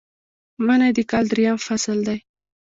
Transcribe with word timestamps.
منی 0.65 0.91
د 0.97 0.99
کال 1.11 1.25
دریم 1.31 1.57
فصل 1.65 1.97
دی 2.07 2.17